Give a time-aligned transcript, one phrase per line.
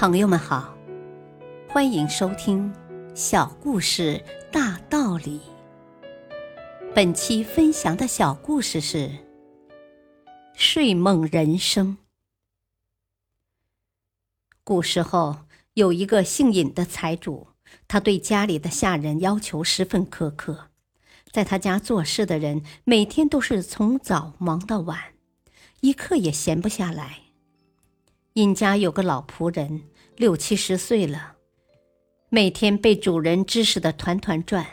[0.00, 0.78] 朋友们好，
[1.68, 2.72] 欢迎收听
[3.16, 5.40] 《小故事大道理》。
[6.94, 9.08] 本期分享的小故事是
[10.54, 11.96] 《睡梦人生》。
[14.62, 15.38] 古时候
[15.74, 17.48] 有一个姓尹的财主，
[17.88, 20.68] 他对家里的下人要求十分苛刻，
[21.32, 25.14] 在他家做事的人每天都是从早忙到晚，
[25.80, 27.22] 一刻也闲不下来。
[28.38, 29.82] 尹家有个老仆人，
[30.14, 31.32] 六七十岁了，
[32.28, 34.64] 每天被主人指使的团团转。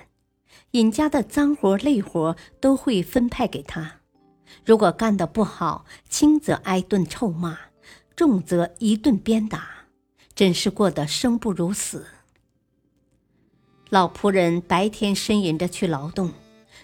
[0.73, 4.01] 尹家的脏活累活都会分派给他，
[4.63, 7.57] 如果干得不好，轻则挨顿臭骂，
[8.15, 9.67] 重则一顿鞭打，
[10.35, 12.05] 真是过得生不如死。
[13.89, 16.31] 老仆人白天呻吟着去劳动，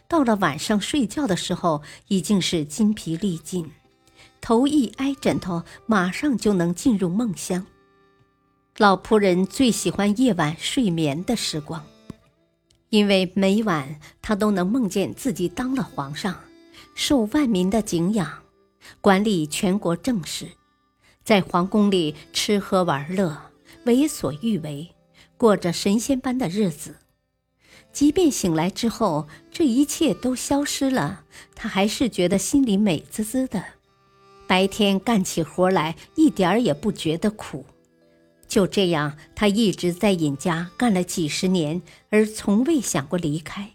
[0.07, 3.71] 到了晚上睡觉的时候，已经是筋疲力尽。
[4.41, 7.66] 头一挨枕头，马上就能进入梦乡。
[8.77, 11.85] 老仆人最喜欢夜晚睡眠的时光，
[12.90, 16.35] 因为每晚他都能梦见自己当了皇上，
[16.96, 18.41] 受万民的敬仰，
[18.99, 20.48] 管理全国政事，
[21.24, 23.37] 在皇宫里吃喝玩乐，
[23.85, 24.90] 为所欲为，
[25.37, 26.96] 过着神仙般的日子。
[27.93, 33.63] 即便醒来之后，这一切都消失了，他还是觉得心里美滋滋的。
[34.52, 37.66] 白天干起活来一点儿也不觉得苦，
[38.49, 43.70] 就这样，他一直在尹家干了几十年，而从未想过离开。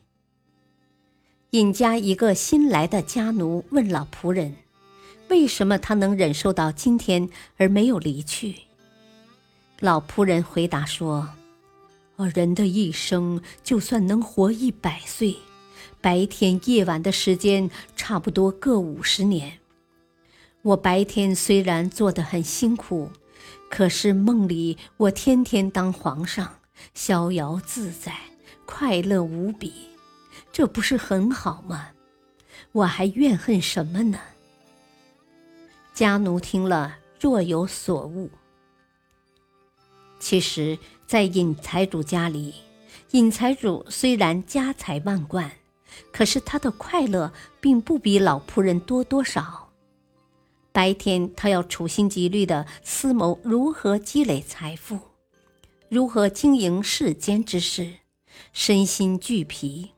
[1.52, 4.54] 尹家一个新来的家奴问老仆人
[5.30, 8.56] ：“为什么他能忍受到今天而没有离去？”
[9.80, 11.30] 老仆人回答说
[12.34, 15.36] ：“人的一生就算能活一百岁，
[16.02, 19.60] 白天夜晚的时间差不多各五十年。”
[20.66, 23.08] 我白天虽然做得很辛苦，
[23.70, 26.56] 可是梦里我天天当皇上，
[26.92, 28.12] 逍遥自在，
[28.64, 29.72] 快乐无比，
[30.50, 31.90] 这不是很好吗？
[32.72, 34.18] 我还怨恨什么呢？
[35.94, 38.28] 家奴听了若有所悟。
[40.18, 40.76] 其实，
[41.06, 42.52] 在尹财主家里，
[43.12, 45.48] 尹财主虽然家财万贯，
[46.10, 49.65] 可是他的快乐并不比老仆人多多少。
[50.76, 55.00] 白天，他要处心积虑地思谋如何积累财富，
[55.88, 57.94] 如何经营世间之事，
[58.52, 59.92] 身心俱疲。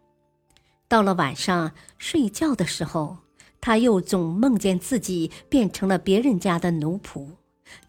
[0.87, 3.17] 到了晚上睡觉的时候，
[3.61, 7.31] 他又总梦见自己变成了别人家的奴仆，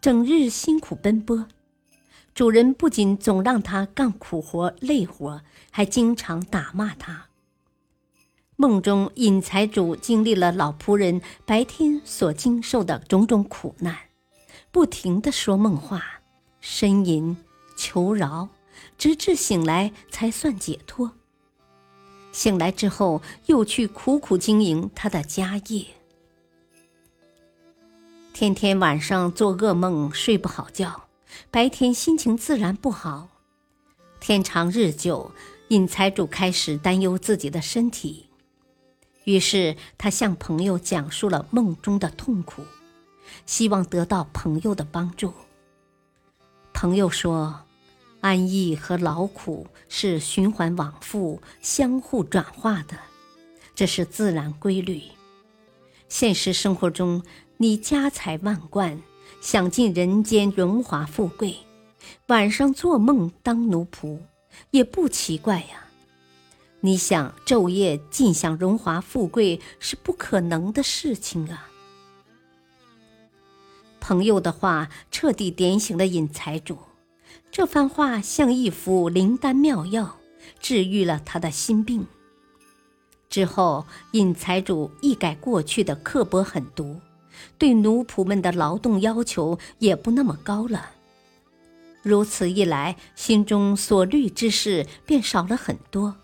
[0.01, 1.45] 整日辛苦奔波。
[2.33, 7.28] 主人不仅总让他干苦活累活，还经常打骂他。
[8.61, 13.95] 梦中，尹财主经历了老仆人白天所经受的种种苦难，
[14.69, 16.03] 不停的说梦话、
[16.61, 17.37] 呻吟、
[17.77, 18.49] 求饶，
[18.97, 21.13] 直至醒来才算解脱。
[22.33, 25.85] 醒来之后，又去苦苦经营他的家业，
[28.33, 31.07] 天天晚上做噩梦，睡不好觉，
[31.49, 33.29] 白天心情自然不好。
[34.19, 35.31] 天长日久，
[35.69, 38.25] 尹财主开始担忧自己的身体。
[39.29, 42.63] 于是他向朋友讲述了梦中的痛苦，
[43.45, 45.31] 希望得到朋友的帮助。
[46.73, 47.61] 朋友说
[48.21, 52.97] ：“安逸和劳苦是循环往复、相互转化的，
[53.75, 55.03] 这是自然规律。
[56.07, 57.21] 现实生活中，
[57.57, 58.99] 你家财万贯，
[59.41, 61.55] 享尽人间荣华富贵，
[62.25, 64.21] 晚上做梦当奴仆，
[64.71, 65.85] 也不奇怪呀。”
[66.81, 71.69] 你想昼夜尽享荣华富贵是不可能的事情啊！
[73.99, 76.77] 朋友的话彻底点醒了尹财主，
[77.51, 80.17] 这番话像一副灵丹妙药，
[80.61, 82.07] 治愈了他的心病。
[83.29, 87.01] 之后，尹财主一改过去的刻薄狠毒，
[87.57, 90.91] 对奴仆们的劳动要求也不那么高了。
[92.01, 96.15] 如此一来，心中所虑之事便少了很多。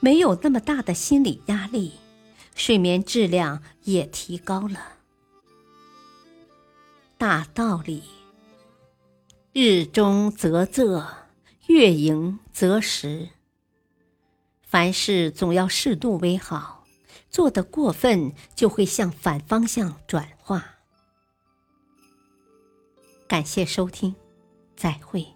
[0.00, 1.94] 没有那么大的心理压力，
[2.54, 4.94] 睡眠质量也提高了。
[7.18, 8.02] 大道理：
[9.52, 11.06] 日中则仄，
[11.66, 13.30] 月盈则时。
[14.62, 16.84] 凡事总要适度为好，
[17.30, 20.76] 做得过分就会向反方向转化。
[23.26, 24.14] 感谢收听，
[24.76, 25.35] 再会。